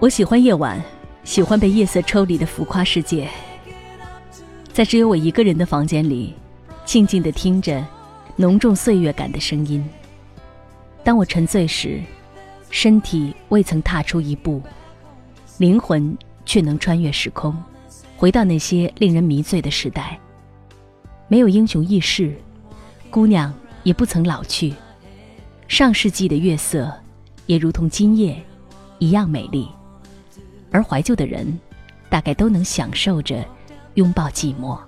[0.00, 0.82] 我喜欢夜晚，
[1.24, 3.28] 喜欢被夜色抽离的浮夸世界，
[4.72, 6.32] 在只有我一个人的房间里，
[6.86, 7.84] 静静地听着
[8.34, 9.86] 浓重岁月感的声音。
[11.04, 12.00] 当我沉醉时，
[12.70, 14.62] 身体未曾踏出一步。
[15.58, 17.54] 灵魂却能穿越时空，
[18.16, 20.18] 回到那些令人迷醉的时代。
[21.28, 22.34] 没有英雄轶事，
[23.10, 24.72] 姑娘也不曾老去。
[25.68, 26.90] 上世纪的月色，
[27.44, 28.42] 也如同今夜
[28.98, 29.68] 一样美丽。
[30.70, 31.58] 而怀旧的人，
[32.08, 33.44] 大概都能享受着
[33.94, 34.78] 拥抱寂寞。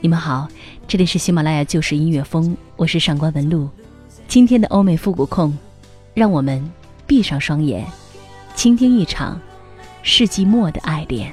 [0.00, 0.48] 你们好，
[0.86, 3.68] 这里是喜马拉雅旧时音乐风，我是上官文露。
[4.26, 5.56] 今天的欧美复古控，
[6.14, 6.70] 让我们
[7.06, 7.86] 闭上双眼。
[8.54, 9.40] 倾听一场
[10.02, 11.32] 世纪末的爱恋。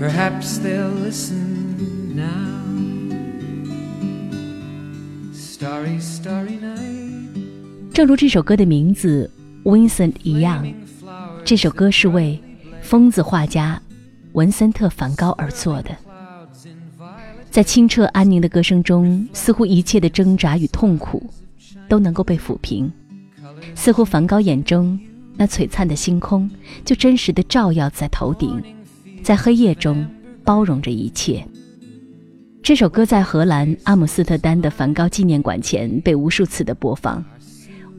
[0.00, 2.24] Perhaps they'll listen now.
[5.34, 7.92] Starry, starry night.
[7.92, 9.30] 正如这首歌的名字
[9.70, 10.66] 《Vincent》一样，
[11.44, 12.40] 这首歌是为
[12.80, 13.78] 疯子画家
[14.32, 15.90] 文森特·梵高而作的。
[17.50, 21.28] 在清澈安宁的歌声中，似乎一切的挣扎与痛苦
[21.90, 22.90] 都能够被抚平，
[23.74, 24.98] 似乎梵高眼中
[25.36, 26.50] 那璀璨的星空
[26.86, 28.62] 就真实的照耀在头顶，
[29.30, 30.04] 在黑夜中
[30.44, 31.46] 包容着一切。
[32.64, 37.24] 这首歌在荷兰阿姆斯特丹的梵高纪念馆前被无数次的播放。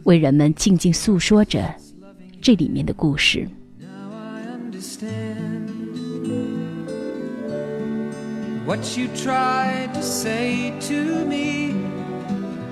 [0.03, 1.73] 为人们静静诉说着
[2.41, 3.47] 这里面的故事。
[8.65, 11.75] What you tried to say to me,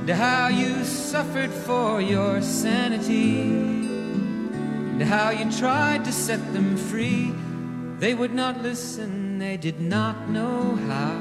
[0.05, 3.41] and how you suffered for your sanity,
[4.99, 7.31] and how you tried to set them free.
[7.99, 11.19] They would not listen, they did not know how.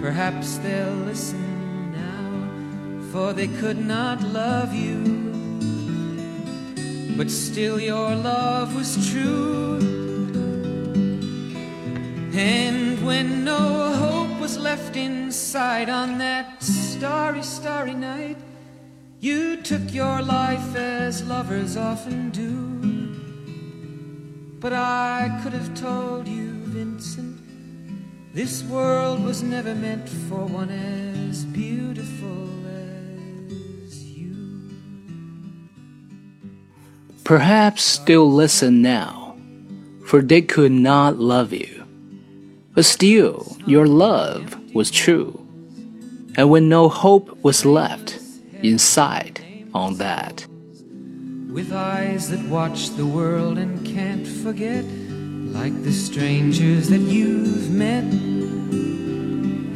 [0.00, 4.98] Perhaps they'll listen now, for they could not love you.
[7.16, 9.78] But still, your love was true.
[12.34, 18.36] And when no hope was left inside on that starry, starry night,
[19.20, 23.23] you took your life as lovers often do.
[24.64, 27.38] But I could have told you, Vincent,
[28.32, 32.48] this world was never meant for one as beautiful
[33.84, 34.70] as you.
[37.24, 39.36] Perhaps they'll listen now,
[40.06, 41.84] for they could not love you.
[42.72, 45.46] But still, your love was true.
[46.38, 48.18] And when no hope was left
[48.62, 49.42] inside
[49.74, 50.46] on that.
[51.54, 54.84] With eyes that watch the world and can't forget,
[55.54, 58.10] like the strangers that you've met.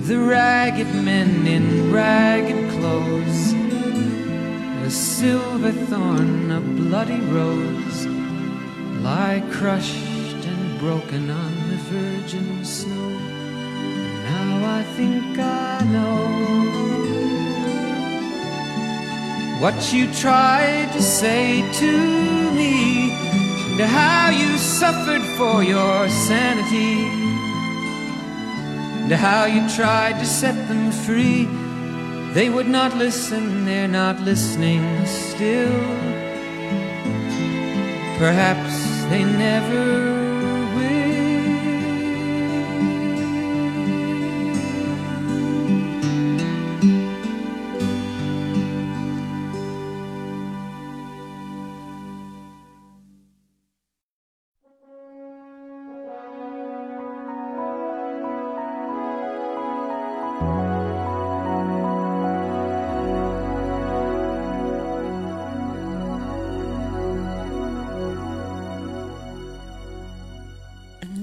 [0.08, 3.52] The ragged men in ragged clothes,
[4.84, 8.06] a silver thorn, a bloody rose,
[9.00, 13.10] lie crushed and broken on the virgin snow.
[14.02, 16.27] And now I think I know
[19.60, 21.92] what you tried to say to
[22.52, 23.10] me,
[23.72, 27.02] and how you suffered for your sanity,
[29.02, 31.48] and how you tried to set them free.
[32.34, 35.80] They would not listen, they're not listening still.
[38.18, 40.17] Perhaps they never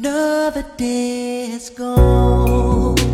[0.05, 3.04] Another day has gone.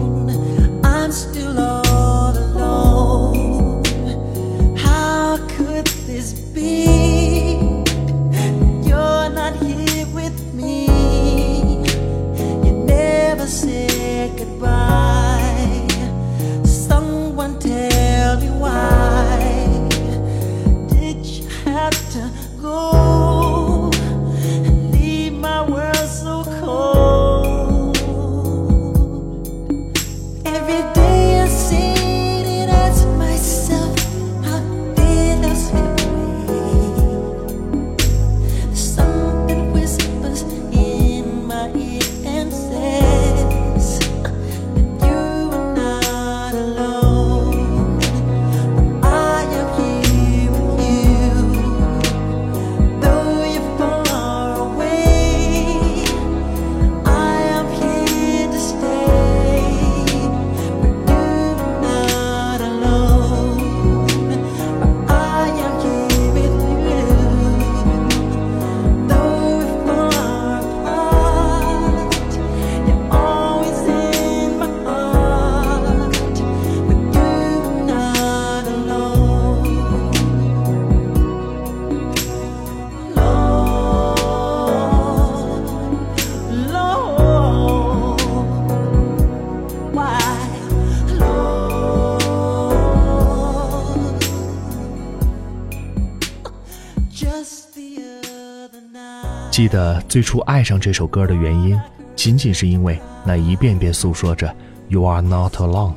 [99.61, 101.79] 记得最初爱上这首歌的原因，
[102.15, 104.51] 仅仅是因为那一遍遍诉说着
[104.87, 105.93] “You are not alone”，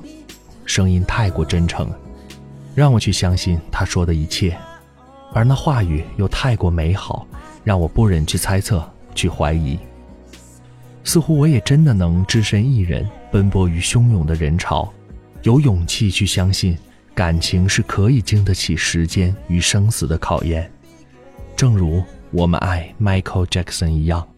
[0.67, 1.91] 声音太过真诚，
[2.75, 4.55] 让我去相信他说的一切，
[5.33, 7.27] 而那话语又太过美好，
[7.63, 9.79] 让我不忍去猜测、去怀疑。
[11.03, 14.93] 似乎我也真的能只身一人奔波于汹涌的人潮，
[15.41, 16.77] 有勇气去相信
[17.15, 20.71] 感情是可以经得起时间与生死的考验，
[21.57, 22.03] 正如
[22.37, 24.34] 我们爱 Michael Jackson 一样。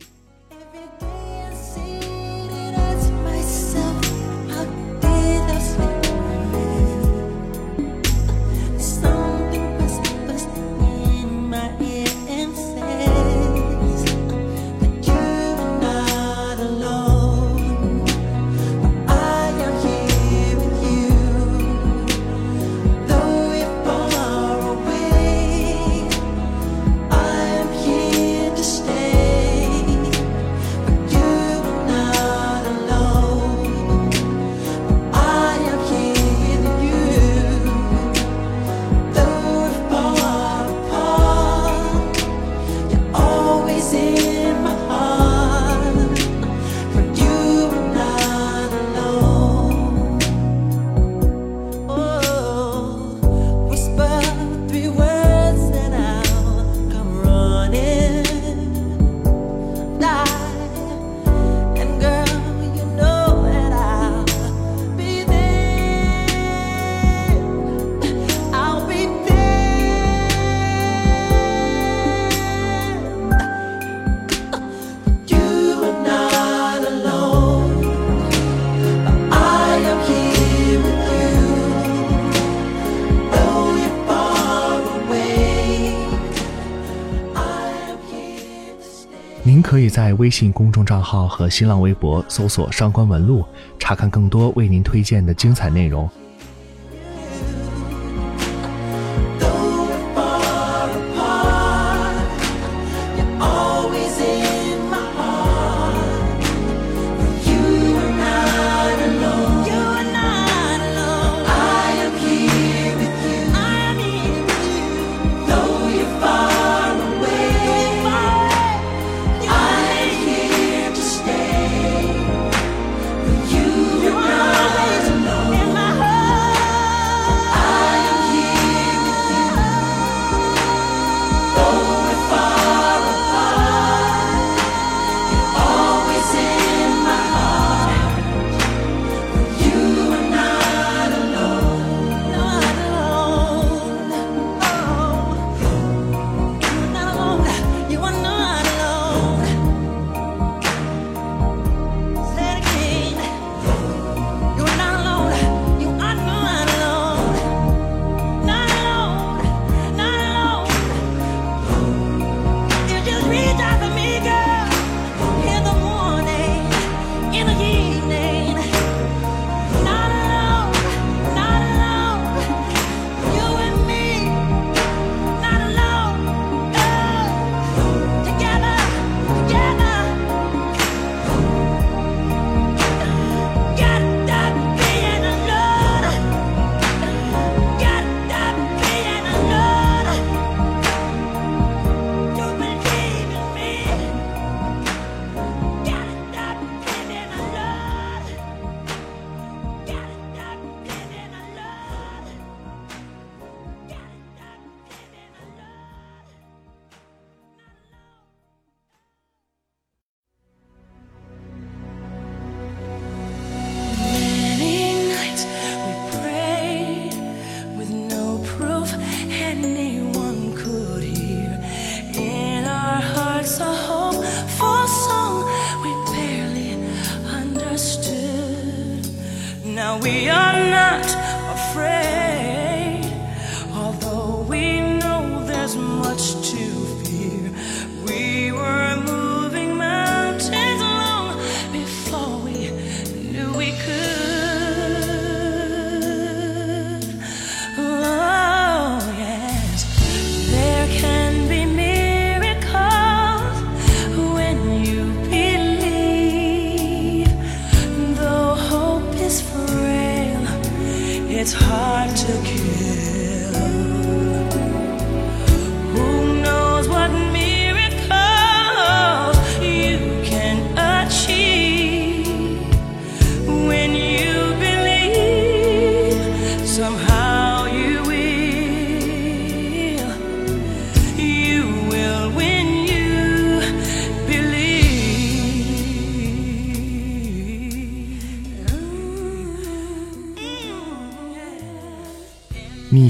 [89.66, 93.44] 可以在微信公众账号和新浪微博搜索“上官文录”，
[93.80, 96.08] 查看更多为您推荐的精彩内容。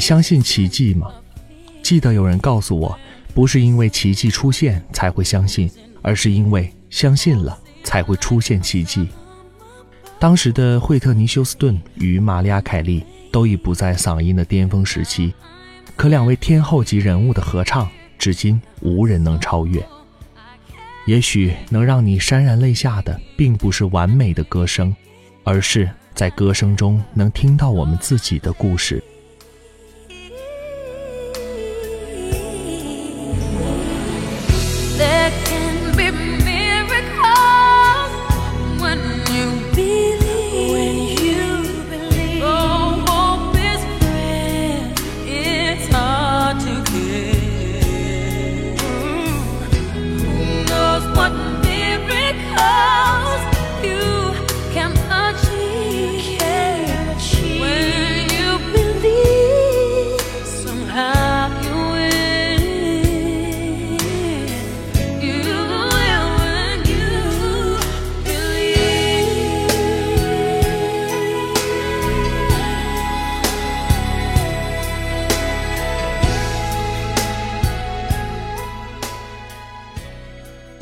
[0.06, 1.10] 相信奇迹吗？
[1.82, 2.96] 记得有人告诉我，
[3.34, 5.68] 不是因为奇迹出现才会相信，
[6.00, 9.08] 而是因为相信了才会出现奇迹。
[10.20, 15.34] 当时的惠特尼·休斯顿与玛丽亚·凯莉都已不在嗓音的巅峰时期，
[15.96, 19.84] 可两位天后级人物的合唱，至今无人能超越。
[21.04, 24.94] 也许能让你潸然泪下的，并不是完美的歌声，
[25.42, 29.02] 而是在歌声中能听到我们自己的故事。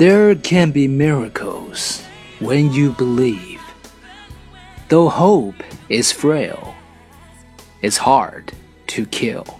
[0.05, 2.03] There can be miracles
[2.37, 3.59] when you believe.
[4.87, 6.75] Though hope is frail,
[7.81, 8.51] it's hard
[8.85, 9.59] to kill.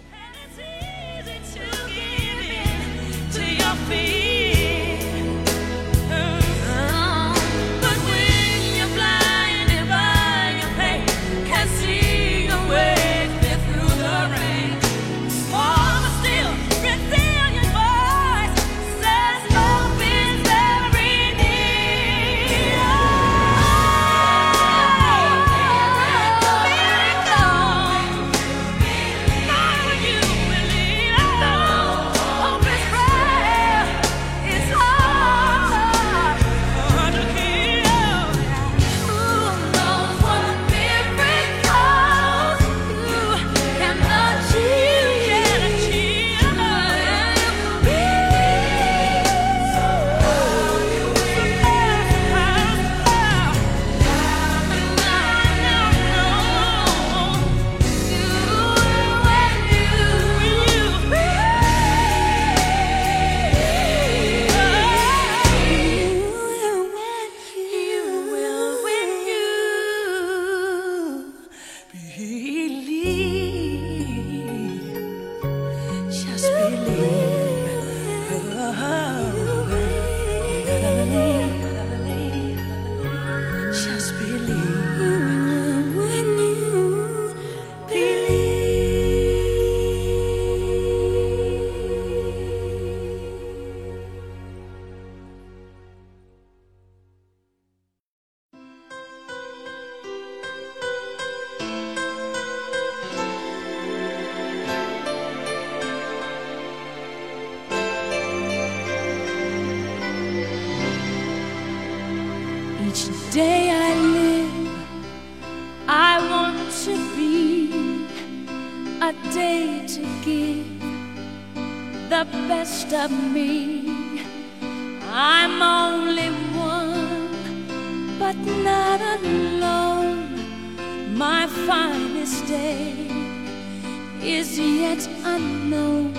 [135.66, 136.12] Unknown.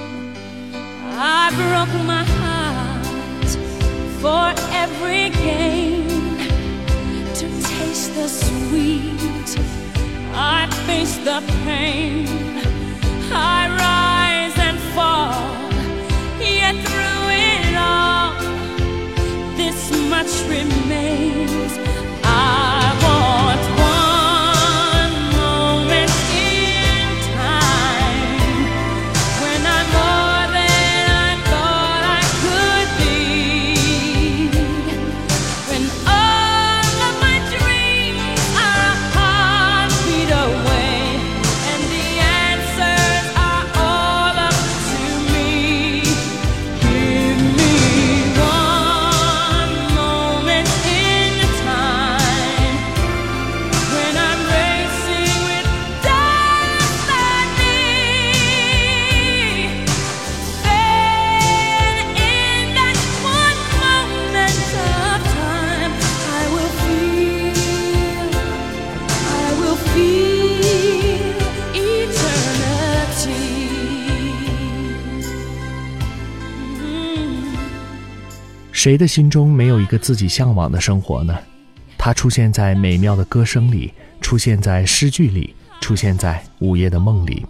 [1.19, 3.49] I broke my heart
[4.21, 6.07] for every gain
[7.35, 9.59] to taste the sweet.
[10.33, 12.27] I face the pain.
[13.31, 15.33] I rise and fall,
[16.41, 18.33] yet through it all,
[19.55, 21.96] this much remains.
[78.87, 81.37] 谁的心中没有一个自己向往的生活呢？
[81.97, 87.45] 它出现在美妙的歌声里，出现在诗句里，出现在午夜的梦里。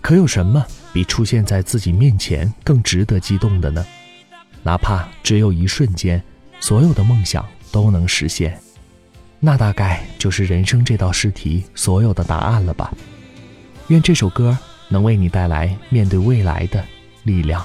[0.00, 3.86] 可有什么比出现在自己面前更值得激动的呢？
[4.64, 6.20] 哪怕只有一瞬间，
[6.58, 8.58] 所有的梦想都能实现，
[9.38, 12.92] 那大概就是人生这道试题所有的答案了吧。
[13.86, 14.58] 愿这首歌
[14.88, 16.84] 能为你带来面对未来的
[17.22, 17.64] 力量。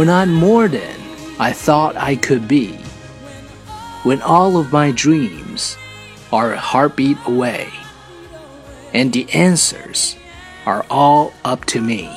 [0.00, 0.96] When I'm more than
[1.38, 2.72] I thought I could be.
[4.02, 5.76] When all of my dreams
[6.32, 7.68] are a heartbeat away.
[8.94, 10.16] And the answers
[10.64, 12.08] are all up to me.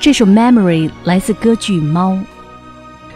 [0.00, 2.12] 这首《Memory》来自歌剧《猫》。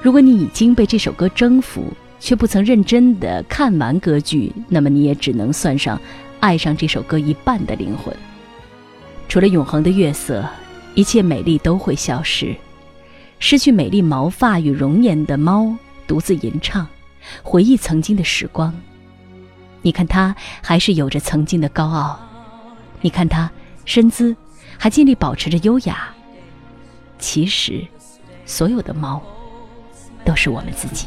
[0.02, 5.98] 如果你已经被这首歌征服，却不曾认真的看完歌剧，那么你也只能算上
[6.40, 8.14] 爱上这首歌一半的灵魂。
[9.28, 10.44] 除了永恒的月色，
[10.96, 12.52] 一切美丽都会消失。
[13.38, 15.72] 失去美丽毛发与容颜的猫
[16.08, 16.84] 独自吟唱，
[17.44, 18.74] 回忆曾经的时光。
[19.82, 22.20] 你看它还是有着曾经的高傲，
[23.00, 23.48] 你看它
[23.84, 24.34] 身姿
[24.76, 26.12] 还尽力保持着优雅。
[27.22, 27.86] 其实，
[28.44, 29.22] 所有的猫
[30.24, 31.06] 都是我们自己。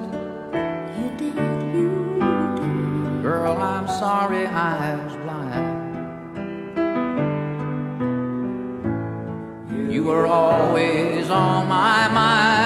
[3.81, 5.89] I'm sorry I was blind.
[9.91, 12.61] You were always on my mind.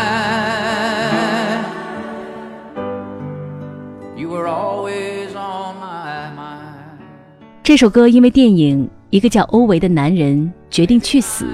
[4.17, 6.99] You were always on my mind.
[7.63, 11.45] 这首歌因为电影《一个叫欧维的男人决定去死》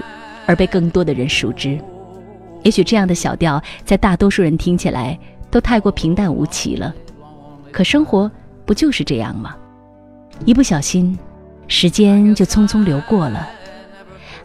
[0.47, 1.79] 而被更多的人熟知。
[2.63, 5.19] 也许这样的小调在大多数人听起来
[5.51, 6.91] 都太过平淡无奇了，
[7.71, 8.31] 可生活
[8.71, 9.53] 不就是这样吗？
[10.45, 11.19] 一不小心，
[11.67, 13.45] 时间就匆匆流过了，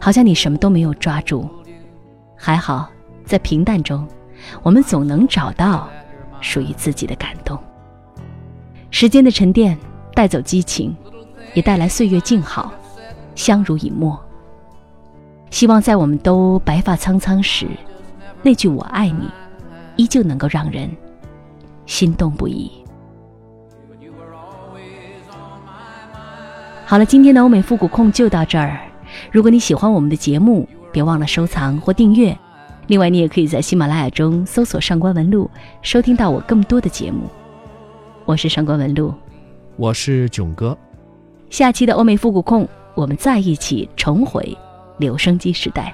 [0.01, 1.49] 好像你什么都没有抓住。
[2.35, 2.89] 还好，
[3.23, 4.05] 在平淡中，
[4.63, 5.87] 我们总能找到
[6.41, 7.57] 属于自己的感动。
[8.91, 9.77] 时间的沉淀
[10.13, 10.93] 带走激情，
[11.53, 12.73] 也带来岁月静好，
[13.33, 14.21] 相濡以沫。
[15.51, 17.65] 希望在我们都白发苍苍时，
[18.41, 19.29] 那句“我爱你”
[19.95, 20.93] 依旧能够让人
[21.85, 22.69] 心动不已。
[26.89, 28.79] 好了，今天的欧美复古控就到这儿。
[29.29, 32.33] 如果你喜欢我们的节目，别忘了收藏或订阅。
[32.87, 35.51] 另外，你也可以在喜马拉雅中搜索“上官文露”，
[35.83, 37.29] 收听到我更多的节目。
[38.23, 39.13] 我是上官文露，
[39.75, 40.77] 我是囧哥。
[41.49, 44.57] 下期的欧美复古控，我们再一起重回
[44.97, 45.93] 留声机时代。